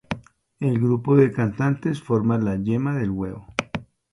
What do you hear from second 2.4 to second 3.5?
"yema" del huevo.